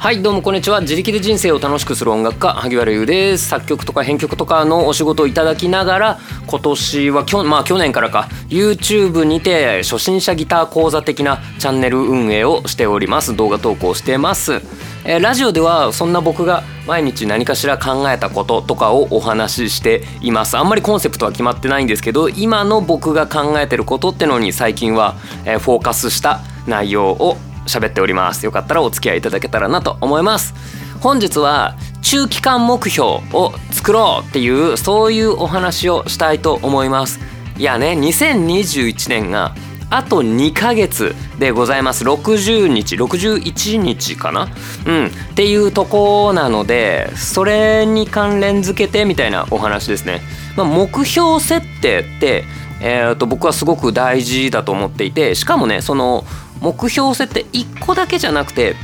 [0.00, 0.80] はいどうもこんにちは。
[0.80, 3.46] 自力で人生を楽しくする音楽家萩原優です。
[3.48, 13.36] 作曲とか編曲とかのお仕事をいただきながら今年はきょ、まあ、去年からか YouTube にて初心者ギター講座的なチャンネル運営をしております。
[13.36, 14.62] 動画投稿してます。
[15.04, 20.56] えーラジオではそんな僕が毎日何かしら考えたこととかをお話ししています。
[20.56, 27.36] あんまりコンセプトは決まってないんですけど今の僕が考えてることってのに最近は、えーフォーカスした内容を
[27.70, 28.44] 喋っております。
[28.44, 30.54] よかったらお付き合いいただけたらなと思います。
[31.00, 37.20] 本日は中期間目標を作ろうっていうそういうお話をしたいと思います。
[37.56, 39.54] いやね2021年が
[39.88, 42.04] あと2ヶ月でございます。
[42.04, 44.48] 60日61日かな？
[44.86, 45.06] うん。
[45.06, 50.20] っていうとこなのでそれに関連づけてみたいなお話ですね、
[50.56, 52.44] まあ、目標設定って
[52.82, 56.24] えー、と僕はすごく大事だと思っていてしかもねその
[56.60, 58.76] 目標設定1個だけじゃなくて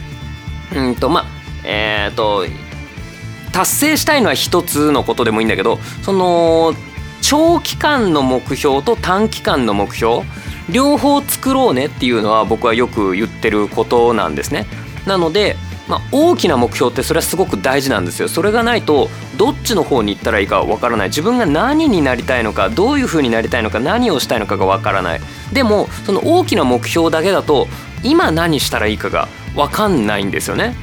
[0.74, 1.24] うんとまあ
[1.64, 2.44] えっ、と
[3.52, 6.74] 達成したいのは1つのことでもいいんだけどその
[7.22, 10.22] 長期間の目標と短期間の目標
[10.68, 14.66] 両方作ろうねっていうのは僕はよく言ってることなんですね。
[15.06, 15.56] なので、
[15.88, 18.28] まあ、大きな目標ってそれはすごく大事なんですよ。
[18.28, 25.20] それがないとどっちの方に行ったらいいかわからない自分が何になりたいのかどういう風になりたいのか何をしたいのかがわからない
[25.52, 27.68] でもその大きな目標だけだと
[28.02, 30.74] 今何したらいいかがわかんないんですよね。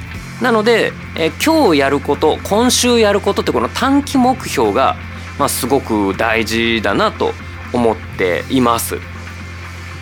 [0.41, 4.97] なので、え今日やること今週やることってこの短期目標が、
[5.39, 7.33] まあ、すごく大事だなと
[7.71, 8.95] 思っています。
[8.95, 8.99] っ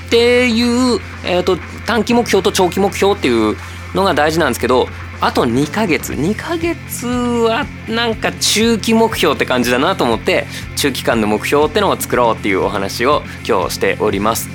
[0.10, 3.56] ていう、えー、と短期目標と長期目標っていう
[3.94, 4.88] のが大事なんですけど
[5.20, 14.50] あと2ヶ月2ヶ月はなんか中期目標って感じだなと思って中期間の目標ってのを作ろうっていうお話を今日しております。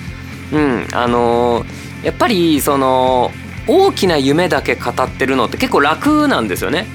[0.53, 3.33] うんあのーやっぱりその
[3.67, 6.87] 大きな夢だけ語ってるのって結構楽なんですよね。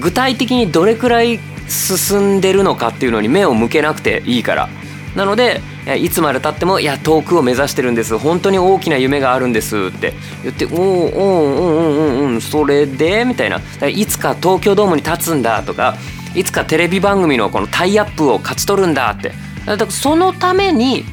[0.00, 4.68] 具体的にどれくらい進んでるのかっていうのに目を向けなくていいから。
[5.14, 5.60] なので
[5.94, 8.18] いつまでたっても「いや遠くを目指してるんです。
[8.18, 10.14] 本当に大きな夢があるんです」って。
[10.42, 10.82] 言って「おお
[11.16, 13.60] おうんうんうんうんうんそれで?」みたいな。
[13.86, 15.96] いつか東京ドームに立つんだとか
[16.34, 19.32] いつかテレビ番組のこのタイアップを勝ち取るんだって。
[19.64, 21.04] だからそのために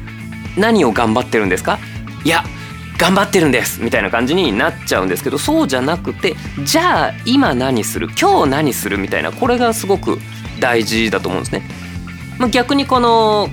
[0.56, 1.78] 何を頑張ってるんですか？
[2.24, 2.44] いや
[2.98, 3.80] 頑張ってるんです。
[3.82, 8.08] みたいな感じになっちゃうんですけどそうじゃなくてじゃあ今何する？
[8.20, 8.98] 今日何する？
[8.98, 9.30] みたいな。
[9.30, 10.18] これがすごく
[10.60, 11.62] 大事だと思うんですね。
[12.50, 13.48] 逆にこの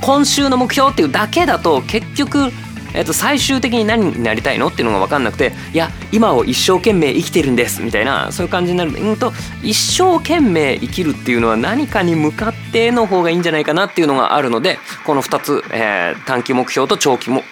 [0.00, 2.50] 今週の目標っていうだけだと結局、
[2.94, 9.32] えっと、最終的に何になりたいのっていうのが分かんなくていや今を一生懸命生きてるんですみたいなそういう感じになるうんと
[9.62, 17.42] 一生懸命生きるっていうのは何かに向かっての方がいいんじゃないかなっていうのがあるのでこの2つ、えー短期目標と長期目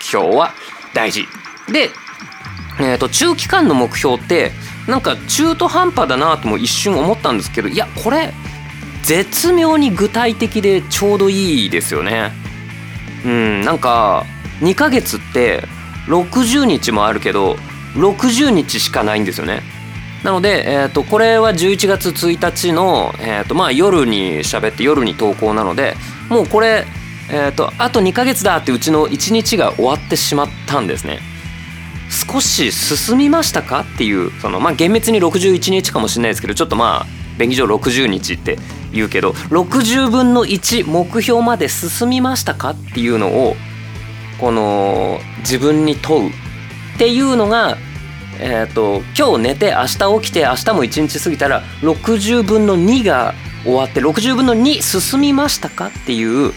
[0.00, 0.52] 標は
[0.92, 1.26] 大事。
[1.72, 1.90] で、
[2.80, 4.52] えー、と中期間の目標って
[4.86, 8.34] なんか中途半端だなとも一瞬思ったんですけどいやこれ
[9.04, 12.32] 絶妙に具体的でちょうどいいですよね。
[13.24, 14.24] うんなんか
[14.60, 15.62] 2ヶ月って
[16.06, 17.56] 60日もあるけど
[17.94, 19.62] 60日しかないんですよね。
[20.22, 25.96] なので、えー、とこれは11月1日の、えーとまあ、夜に喋って夜に投稿なので
[26.30, 26.86] もうこれ、
[27.30, 31.20] えー、とあと2ヶ月だってうちの1日が終わってしまったんですね。
[32.10, 38.58] 少し進みましたかっていうそのまあ厳密に61日かもしれないですけどちょっとまあ便宜上60日って
[38.92, 43.56] 言うけど60分の1目標まで進みましたかっていうのを
[44.40, 46.32] この自分に問うっ
[46.98, 47.76] ていうのが、
[48.40, 53.34] えー、と今日寝て明日起きて明日も1日過ぎたら60分の2が
[53.64, 56.52] 終わって60分の2進みましたかっていう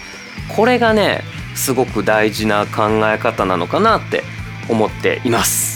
[0.55, 1.21] これがね
[1.55, 4.23] すごく大事な考え方なのかなって
[4.69, 5.66] 思っています。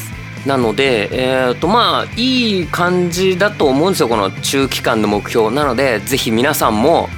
[0.45, 5.51] なので、えー、とまあいい感じだと思うんですよこの中期間の目標。
[5.51, 7.09] なのでぜひ皆さんも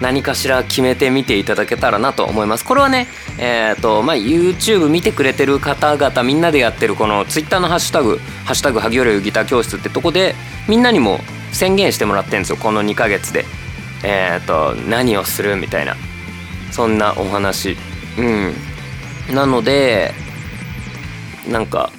[0.00, 2.64] 何かしら決めてみていただけたらなと思います。
[2.64, 3.06] これはね
[3.38, 10.34] えー、とまあ YouTube 見てくれてる方々みんなでやってるこの Twitter のハッシュタグ「ハッシュタグ萩原ギター教室」ってとこで
[10.68, 11.20] みんなにも
[11.52, 13.44] 宣言してもらってるんですよこの2ヶ月で。
[14.04, 15.96] えー、と何をするみたいな。
[16.72, 17.76] そんなお話。
[18.18, 18.54] うん。
[19.32, 20.12] なので
[21.48, 21.92] なんか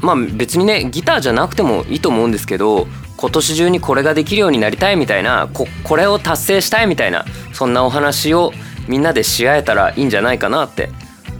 [0.00, 2.86] まあ別にねギターじゃなくてもいいと思うんですけど
[3.16, 8.52] 今年中にこれができるようになりたいみたいなここれを達成したいみたいなそんなお話を
[8.86, 10.90] みんなでし合えたらいいんじゃないかなって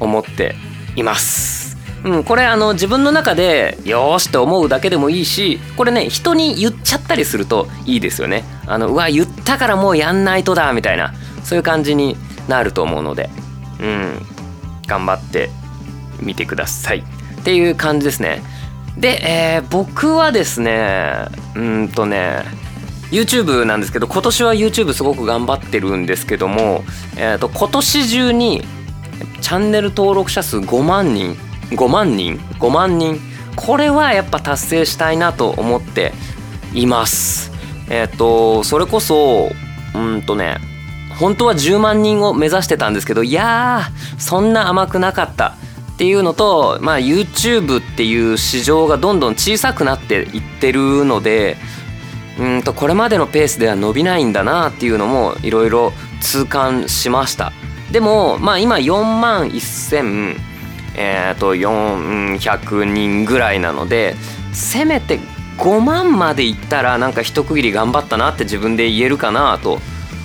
[0.00, 0.54] 思って
[0.96, 1.76] います。
[2.04, 8.44] うん、これあの自分の中でよしって思うだけでもいいしこれね人に言っちゃったりするといいですよね。
[8.66, 11.12] あのうわ言ったからもうやんないとだみたいな
[11.42, 12.16] そういう感じに
[12.46, 13.30] なると思うので、
[13.80, 14.26] うん、
[14.86, 15.50] 頑張って
[16.20, 17.04] みてください
[17.48, 18.42] っていう感じですね。
[18.98, 22.44] で、えー、僕はですねうんとね
[23.10, 26.84] YouTube なんですけど今年は YouTube すごく頑張ってるんですけども、
[27.16, 28.60] えーと、今年中に
[29.40, 31.36] チャンネル登録者数5万人
[31.70, 33.18] 5万人5万人
[33.56, 36.12] これはやっぱ達成したいなと思って
[36.74, 37.50] います
[37.88, 39.48] えっ、ー、とそれこそ
[39.94, 40.58] うんとね
[41.18, 45.54] 本当は10万人を目指してたんですけどいやーそんな甘くなかった
[45.98, 51.56] っていうのと、まあ、YouTube っていう市場がどんどん小さくなっていってるので
[52.38, 57.52] うんとこれまでのペースでは伸びないんだなっていうのもいろいろ痛感しました。
[57.90, 60.36] でもまあ今4万1000
[60.94, 64.14] えー、と400人ぐらいなので
[64.52, 65.18] せめて
[65.58, 69.78] 5万までいったらなんか一区切り頑張ったなって自分で言えるかなと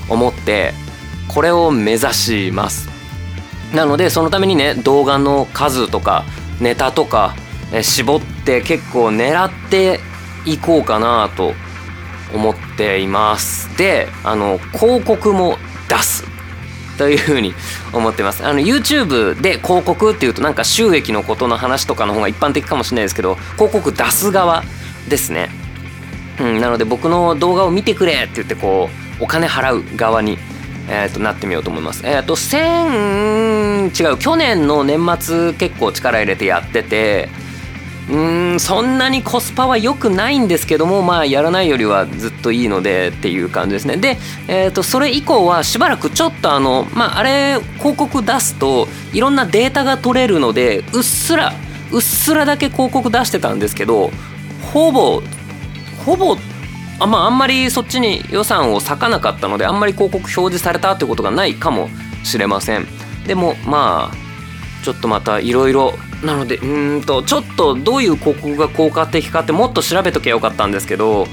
[0.08, 0.74] 思って
[1.28, 2.93] これを目指します。
[3.74, 6.26] なのでそのためにね動画の数とか
[6.60, 7.36] ネタとか
[7.82, 10.00] 絞って結構狙って
[10.46, 11.54] いこうかなと
[12.34, 13.76] 思っています。
[13.78, 15.58] であの広告も
[15.90, 16.24] 出す
[16.98, 17.54] というふうに
[17.92, 18.46] 思ってます。
[18.46, 24.64] あの YouTube で広告っていうとなんか収益のことの話とかの方が一般的かもしれないですけど広告出す側
[25.10, 25.50] ですね、
[26.40, 28.90] うん、なので僕の動画を見てくれって言ってこ
[29.20, 30.38] うお金払う側に、
[30.90, 32.06] えー、となってみようと思います。
[32.06, 33.14] えっ、ー、と1000
[33.92, 37.30] 違う去年の年末結構力入れてやってて
[38.10, 38.18] う
[38.56, 43.98] んそんなにコスパは良くないんですけどもまあやらないよりはずっといいのでっていう感じですね。
[43.98, 51.54] で、えー、とそれ以降はしばらくちょっとあのまああれ広告出すといろんなデータが取れるのでうっすら
[51.92, 54.12] うっすらだけ広告出してたんですけど
[54.74, 55.22] ほぼ
[56.06, 56.36] ほぼ
[57.00, 61.90] あ,、まあ、あんまりそっちに予算を割かなかったのであんまり広告表示されたってことがないかも
[62.24, 62.86] しれません。
[63.28, 65.94] でもまあちょっとまたいろいろ
[66.24, 71.26] なのでうんとちょっとどういう広告が効果的かってもっと調べときゃよかったんですけど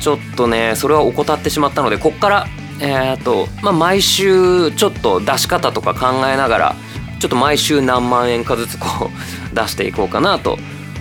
[0.00, 2.46] ちょっとねそれは怠ってしまったのでこっから
[2.80, 6.76] えっ、ー、とまあ毎週ちょっと出し方とか考えながら
[7.18, 9.10] ちょっと毎週何万円かずつこう
[9.54, 10.58] 出していこうかなと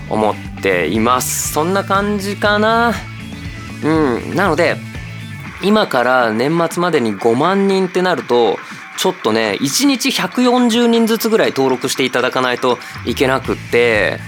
[0.09, 1.51] 思っています。
[1.51, 2.93] そんな感じかな。
[3.85, 4.35] うん。
[4.35, 4.75] なので
[5.63, 8.57] 今から年末までに5万人ってなると
[8.97, 14.19] ちょっとね1日140人ずつぐらい登録していただかないといけなくって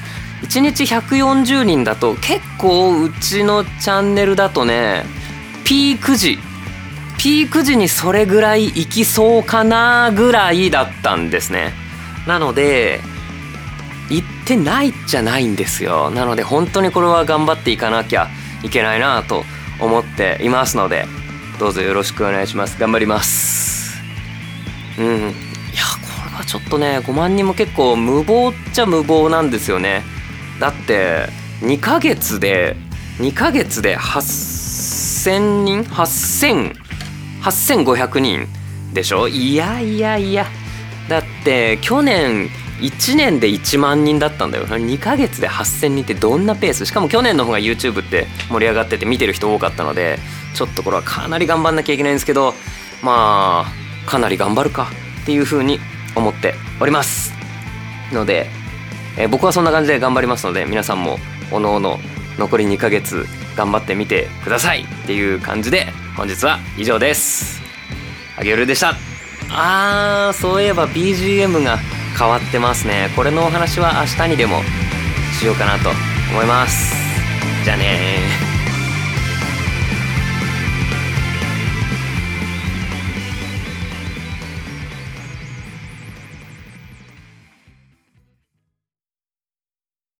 [0.44, 5.04] 1日140人だと結構うちのチャンネルだとね
[5.63, 6.38] ピーク時
[7.18, 11.74] ピーク時にそれぐらい行きそうかなぐらいだったんですね。
[12.27, 13.00] なので
[14.09, 16.12] 行ってないじゃないんですよ。
[16.12, 18.30] なので本当にこれは頑張っていかなきゃ
[18.63, 19.44] いけないなと
[19.80, 21.06] 思っていますので
[21.59, 22.80] どうぞよろしくお願いします。
[22.80, 23.98] 頑張ります。
[25.00, 25.06] うん。
[25.06, 25.31] いやこ
[26.30, 30.04] れはちょっとね5万人も結構無謀っちゃ無謀なんですよね。
[30.59, 31.30] だって
[31.62, 32.75] 2ヶ月で
[33.19, 36.75] 2ヶ月で8000人？8000
[37.42, 38.48] 8500人
[38.94, 39.27] でしょ？
[39.27, 40.45] いやいやいや。
[41.07, 42.50] だって去年
[42.80, 44.66] 1年で1万人だったんだよ。
[44.66, 46.86] 2ヶ月で8,000人ってどんなペース？
[46.86, 50.20] しかも去年の方が YouTube って盛り上がってて見てる人多かったので
[50.54, 52.54] ちょっとこれはかなり頑張んなきゃいけないんですけど
[53.02, 54.90] まあかなり頑張るか
[55.24, 55.80] っていうふうに
[56.16, 57.34] 思っております。
[58.14, 58.48] ので、
[59.18, 61.18] えー、僕はそんな感じで頑張りますので皆さんも
[61.52, 62.00] おのおの
[62.38, 67.60] 残り2ヶ月頑張ってみてくださいっていう感じで本日は以上です。
[68.38, 68.96] あげるでした。
[69.50, 71.80] あーそういえば BGM が
[72.18, 73.12] 変わってますね。
[73.16, 74.62] これのお話は明日にでも
[75.40, 75.90] しようかなと
[76.31, 76.95] 思います。
[77.64, 78.56] じゃあね